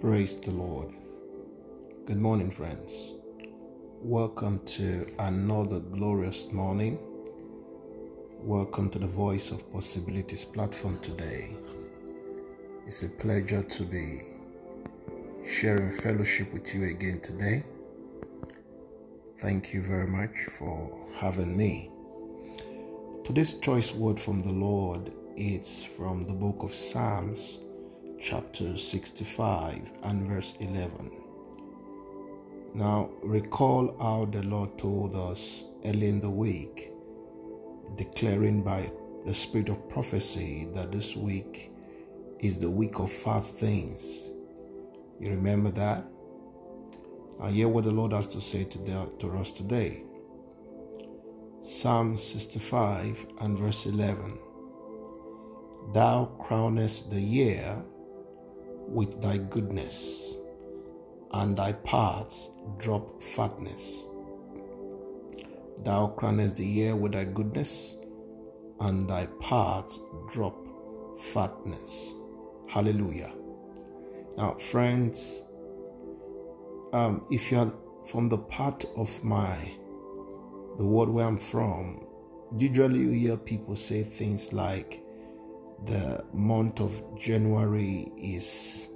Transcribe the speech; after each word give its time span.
Praise 0.00 0.36
the 0.36 0.54
Lord. 0.54 0.94
Good 2.06 2.20
morning, 2.20 2.52
friends. 2.52 3.14
Welcome 4.00 4.60
to 4.66 5.12
another 5.18 5.80
glorious 5.80 6.52
morning. 6.52 7.00
Welcome 8.38 8.90
to 8.90 9.00
the 9.00 9.08
Voice 9.08 9.50
of 9.50 9.72
Possibilities 9.72 10.44
platform 10.44 11.00
today. 11.00 11.56
It's 12.86 13.02
a 13.02 13.08
pleasure 13.08 13.64
to 13.64 13.82
be 13.82 14.20
sharing 15.44 15.90
fellowship 15.90 16.52
with 16.52 16.72
you 16.72 16.84
again 16.84 17.20
today. 17.20 17.64
Thank 19.40 19.74
you 19.74 19.82
very 19.82 20.06
much 20.06 20.44
for 20.56 20.96
having 21.16 21.56
me. 21.56 21.90
Today's 23.24 23.54
choice 23.54 23.92
word 23.92 24.20
from 24.20 24.38
the 24.38 24.52
Lord 24.52 25.10
is 25.36 25.82
from 25.82 26.22
the 26.22 26.34
book 26.34 26.62
of 26.62 26.72
Psalms 26.72 27.58
chapter 28.20 28.76
65 28.76 29.92
and 30.02 30.28
verse 30.28 30.54
11. 30.58 31.10
Now, 32.74 33.10
recall 33.22 33.96
how 34.00 34.24
the 34.24 34.42
Lord 34.42 34.76
told 34.76 35.14
us 35.14 35.64
early 35.84 36.08
in 36.08 36.20
the 36.20 36.30
week, 36.30 36.92
declaring 37.96 38.62
by 38.62 38.90
the 39.24 39.32
spirit 39.32 39.68
of 39.68 39.88
prophecy 39.88 40.68
that 40.74 40.90
this 40.90 41.16
week 41.16 41.72
is 42.40 42.58
the 42.58 42.70
week 42.70 42.98
of 42.98 43.10
five 43.10 43.46
things. 43.46 44.30
You 45.20 45.30
remember 45.30 45.70
that? 45.70 46.04
I 47.40 47.50
hear 47.50 47.68
what 47.68 47.84
the 47.84 47.92
Lord 47.92 48.12
has 48.12 48.26
to 48.28 48.40
say 48.40 48.64
to, 48.64 48.78
the, 48.78 49.12
to 49.20 49.38
us 49.38 49.52
today. 49.52 50.02
Psalm 51.60 52.16
65 52.16 53.26
and 53.40 53.56
verse 53.56 53.86
11. 53.86 54.38
Thou 55.92 56.30
crownest 56.38 57.10
the 57.10 57.20
year 57.20 57.82
with 58.88 59.20
thy 59.20 59.38
goodness, 59.38 60.36
and 61.32 61.56
thy 61.56 61.72
paths 61.72 62.50
drop 62.78 63.22
fatness. 63.22 64.04
Thou 65.84 66.14
crownest 66.16 66.56
the 66.56 66.66
year 66.66 66.96
with 66.96 67.12
thy 67.12 67.24
goodness, 67.24 67.96
and 68.80 69.08
thy 69.08 69.26
paths 69.40 70.00
drop 70.30 70.56
fatness. 71.32 72.14
Hallelujah. 72.68 73.32
Now, 74.36 74.54
friends, 74.54 75.42
um, 76.92 77.24
if 77.30 77.50
you 77.50 77.58
are 77.58 77.72
from 78.06 78.28
the 78.28 78.38
part 78.38 78.84
of 78.96 79.22
my 79.22 79.72
the 80.78 80.84
world 80.84 81.08
where 81.08 81.26
I'm 81.26 81.38
from, 81.38 82.06
usually 82.56 83.00
you 83.00 83.10
hear 83.10 83.36
people 83.36 83.74
say 83.76 84.02
things 84.02 84.52
like, 84.52 85.02
the 85.86 86.24
month 86.32 86.80
of 86.80 87.02
January 87.18 88.10
is 88.16 88.88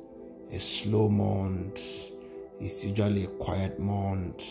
a 0.51 0.59
slow 0.59 1.09
month, 1.09 1.81
it's 2.61 2.85
usually 2.85 3.25
a 3.25 3.29
quiet 3.29 3.79
month, 3.79 4.45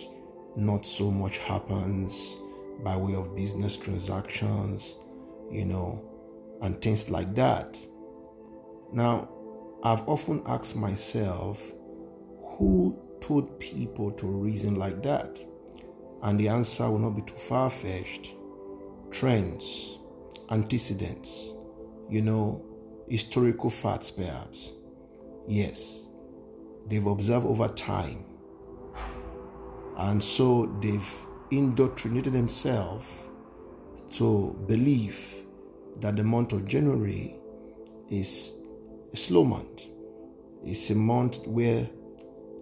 not 0.55 0.85
so 0.85 1.11
much 1.11 1.37
happens 1.37 2.37
by 2.83 2.95
way 2.95 3.13
of 3.15 3.35
business 3.35 3.77
transactions, 3.77 4.95
you 5.51 5.65
know, 5.65 6.03
and 6.61 6.81
things 6.81 7.09
like 7.09 7.35
that. 7.35 7.77
Now, 8.91 9.29
I've 9.83 10.07
often 10.07 10.43
asked 10.45 10.75
myself, 10.75 11.61
who 12.57 12.97
told 13.19 13.59
people 13.59 14.11
to 14.11 14.27
reason 14.27 14.75
like 14.75 15.01
that? 15.03 15.39
And 16.23 16.39
the 16.39 16.49
answer 16.49 16.89
will 16.89 16.99
not 16.99 17.15
be 17.15 17.21
too 17.23 17.35
far 17.35 17.69
fetched. 17.69 18.35
Trends, 19.11 19.97
antecedents, 20.49 21.53
you 22.11 22.21
know, 22.21 22.63
historical 23.09 23.69
facts, 23.69 24.11
perhaps. 24.11 24.71
Yes, 25.47 26.05
they've 26.87 27.05
observed 27.05 27.45
over 27.45 27.69
time. 27.69 28.25
And 29.97 30.21
so 30.21 30.77
they've 30.81 31.13
indoctrinated 31.51 32.33
themselves 32.33 33.07
to 34.11 34.55
believe 34.67 35.45
that 36.01 36.17
the 36.17 36.23
month 36.23 36.51
of 36.53 36.65
January 36.65 37.35
is 38.09 38.53
a 39.13 39.15
slow 39.15 39.45
month. 39.45 39.83
It's 40.65 40.89
a 40.89 40.95
month 40.95 41.47
where 41.47 41.89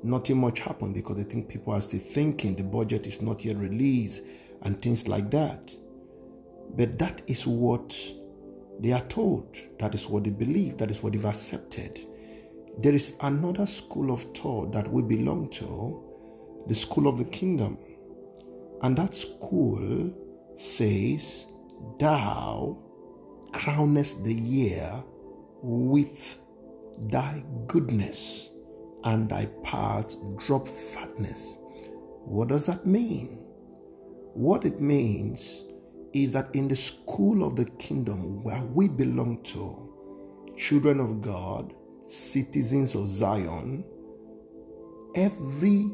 nothing 0.03 0.37
much 0.39 0.59
happened 0.59 0.93
because 0.93 1.17
they 1.17 1.23
think 1.23 1.49
people 1.49 1.73
are 1.73 1.81
still 1.81 1.99
thinking 1.99 2.55
the 2.55 2.63
budget 2.63 3.07
is 3.07 3.21
not 3.21 3.43
yet 3.43 3.57
released 3.57 4.23
and 4.61 4.79
things 4.81 5.07
like 5.07 5.31
that. 5.31 5.73
But 6.75 6.99
that 6.99 7.23
is 7.27 7.47
what 7.47 7.97
they 8.79 8.93
are 8.93 9.05
told 9.07 9.57
that 9.79 9.93
is 9.93 10.07
what 10.07 10.23
they 10.23 10.29
believe, 10.29 10.77
that 10.77 10.89
is 10.89 11.03
what 11.03 11.13
they've 11.13 11.25
accepted. 11.25 11.99
There 12.77 12.95
is 12.95 13.15
another 13.21 13.65
school 13.65 14.11
of 14.11 14.23
thought 14.35 14.71
that 14.71 14.89
we 14.89 15.01
belong 15.01 15.49
to, 15.51 16.01
the 16.67 16.75
school 16.75 17.07
of 17.07 17.17
the 17.17 17.25
kingdom. 17.25 17.77
And 18.81 18.97
that 18.97 19.13
school 19.13 20.13
says, 20.55 21.45
Thou 21.99 22.77
crownest 23.53 24.23
the 24.23 24.33
year 24.33 25.03
with 25.61 26.39
thy 27.09 27.43
goodness, 27.67 28.49
and 29.03 29.29
thy 29.29 29.45
paths 29.63 30.17
drop 30.37 30.67
fatness. 30.67 31.57
What 32.23 32.49
does 32.49 32.65
that 32.67 32.85
mean? 32.85 33.39
What 34.33 34.63
it 34.63 34.79
means 34.79 35.63
is 36.13 36.31
that 36.33 36.53
in 36.55 36.67
the 36.67 36.75
school 36.75 37.45
of 37.45 37.55
the 37.55 37.65
kingdom 37.65 38.43
where 38.43 38.63
we 38.63 38.89
belong 38.89 39.41
to, 39.43 40.53
children 40.57 40.99
of 40.99 41.21
God, 41.21 41.73
citizens 42.07 42.95
of 42.95 43.07
Zion, 43.07 43.83
every 45.15 45.91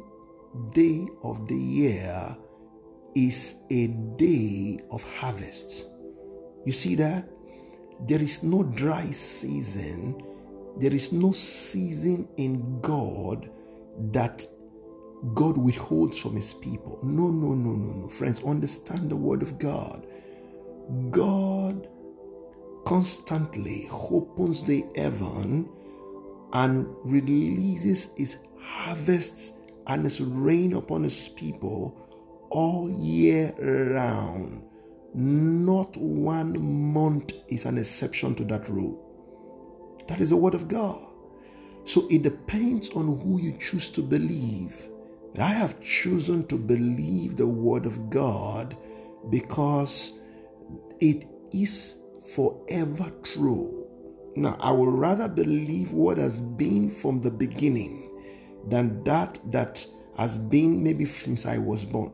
day 0.72 1.08
of 1.24 1.48
the 1.48 1.56
year 1.56 2.38
is 3.16 3.56
a 3.70 3.88
day 4.18 4.80
of 4.92 5.04
harvest. 5.18 5.88
You 6.66 6.72
see 6.72 6.96
that? 6.96 7.30
There 8.08 8.22
is 8.22 8.44
no 8.44 8.64
dry 8.64 9.06
season. 9.06 10.22
There 10.78 10.94
is 10.94 11.12
no 11.12 11.32
season 11.32 12.28
in 12.38 12.82
God 12.82 13.50
that 14.12 14.46
God 15.34 15.58
withholds 15.58 16.18
from 16.18 16.36
his 16.36 16.54
people. 16.54 17.00
No, 17.04 17.30
no, 17.30 17.54
no, 17.54 17.72
no, 17.72 17.94
no. 18.02 18.10
Friends, 18.10 18.44
understand 18.44 19.10
the 19.10 19.16
word 19.16 19.42
of 19.42 19.58
God. 19.58 20.06
God 21.10 21.88
constantly 22.86 23.90
opens 23.92 24.64
the 24.64 24.86
heaven 24.96 25.70
and 26.54 26.88
releases 27.04 28.10
his 28.16 28.38
harvests 28.60 29.54
and 29.88 30.04
his 30.04 30.22
rain 30.22 30.74
upon 30.74 31.04
his 31.04 31.30
people 31.30 32.48
all 32.52 32.90
year 32.90 33.54
round. 33.60 34.64
Not 35.14 35.96
one 35.98 36.94
month 36.94 37.34
is 37.48 37.66
an 37.66 37.78
exception 37.78 38.36
to 38.36 38.44
that 38.46 38.70
rule. 38.70 39.02
That 40.08 40.22
is 40.22 40.30
the 40.30 40.38
word 40.38 40.54
of 40.54 40.68
God. 40.68 41.00
So 41.84 42.08
it 42.10 42.24
depends 42.24 42.90
on 42.92 43.20
who 43.20 43.40
you 43.40 43.54
choose 43.54 43.90
to 43.90 44.02
believe. 44.02 44.90
I 45.40 45.50
have 45.50 45.82
chosen 45.82 46.46
to 46.48 46.56
believe 46.56 47.36
the 47.36 47.48
word 47.48 47.86
of 47.86 48.10
God 48.10 48.78
because 49.30 50.14
it 51.00 51.26
is 51.52 51.98
forever 52.34 53.12
true. 53.24 53.86
Now, 54.36 54.58
I 54.60 54.72
would 54.72 54.94
rather 54.94 55.28
believe 55.28 55.92
what 55.92 56.18
has 56.18 56.42
been 56.42 56.90
from 56.90 57.22
the 57.22 57.32
beginning 57.32 58.10
than 58.68 59.04
that 59.04 59.40
that 59.52 59.86
has 60.18 60.38
been 60.38 60.84
maybe 60.84 61.06
since 61.06 61.46
I 61.46 61.58
was 61.58 61.86
born. 61.86 62.14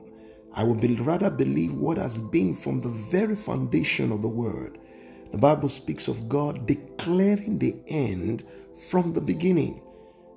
I 0.54 0.64
would 0.64 0.82
be, 0.82 0.96
rather 0.96 1.30
believe 1.30 1.74
what 1.74 1.98
has 1.98 2.20
been 2.20 2.54
from 2.54 2.82
the 2.82 2.90
very 2.90 3.36
foundation 3.36 4.12
of 4.12 4.22
the 4.22 4.28
word. 4.28 4.80
The 5.32 5.38
Bible 5.38 5.70
speaks 5.70 6.08
of 6.08 6.28
God 6.28 6.68
declaring 6.68 7.58
the 7.58 7.76
end 7.88 8.44
from 8.90 9.14
the 9.14 9.22
beginning. 9.22 9.82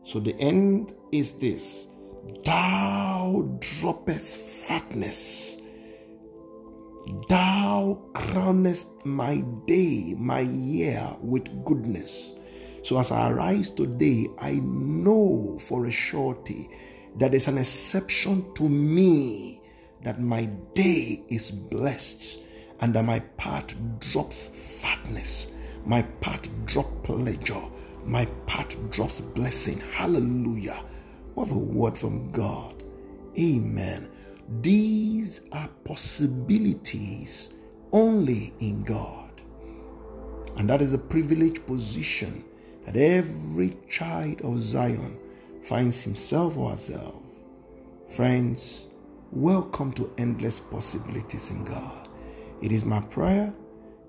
So 0.05 0.21
the 0.21 0.39
end 0.39 0.95
is 1.13 1.33
this 1.33 1.89
Thou 2.45 3.59
droppest 3.59 4.37
fatness. 4.37 5.59
Thou 7.29 8.01
crownest 8.15 9.05
my 9.05 9.45
day, 9.67 10.15
my 10.17 10.41
year 10.41 11.05
with 11.21 11.65
goodness. 11.65 12.33
So 12.83 12.99
as 12.99 13.11
I 13.11 13.31
arise 13.31 13.71
today, 13.71 14.29
I 14.39 14.61
know 14.63 15.59
for 15.59 15.85
a 15.85 15.91
surety 15.91 16.71
that 17.17 17.31
there's 17.33 17.49
an 17.49 17.59
exception 17.59 18.53
to 18.55 18.69
me 18.69 19.61
that 20.03 20.21
my 20.21 20.47
day 20.75 21.23
is 21.29 21.51
blessed 21.51 22.41
and 22.81 22.95
that 22.95 23.05
my 23.05 23.21
path 23.37 23.75
drops 24.01 24.49
fatness, 24.83 25.49
my 25.85 26.03
path 26.21 26.49
drops 26.67 26.93
pleasure, 27.03 27.63
my 28.05 28.25
path 28.47 28.77
drops 28.91 29.21
blessing. 29.21 29.81
Hallelujah. 29.93 30.83
What 31.35 31.51
a 31.51 31.59
word 31.59 31.99
from 31.99 32.31
God. 32.31 32.85
Amen. 33.37 34.09
These 34.61 35.41
are 35.51 35.69
possibilities 35.85 37.53
only 37.91 38.55
in 38.61 38.85
God. 38.85 39.33
And 40.57 40.71
that 40.71 40.81
is 40.81 40.93
a 40.93 40.99
privileged 40.99 41.67
position 41.67 42.45
that 42.87 42.95
every 42.97 43.77
child 43.91 44.43
of 44.43 44.61
Zion 44.61 45.19
finds 45.65 46.05
himself 46.05 46.57
or 46.57 46.71
herself, 46.71 47.17
friends, 48.07 48.87
welcome 49.33 49.93
to 49.95 50.13
endless 50.19 50.61
possibilities 50.61 51.51
in 51.51 51.65
God. 51.65 52.09
It 52.63 52.71
is 52.71 52.85
my 52.85 53.01
prayer 53.01 53.53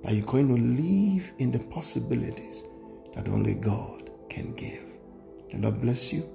that 0.03 0.13
you're 0.13 0.25
going 0.27 0.49
to 0.49 0.61
live 0.61 1.33
in 1.39 1.51
the 1.51 1.59
possibilities 1.59 2.65
that 3.15 3.27
only 3.27 3.55
God 3.55 4.11
can 4.29 4.53
give. 4.53 4.85
The 5.51 5.57
Lord 5.57 5.81
bless 5.81 6.13
you 6.13 6.34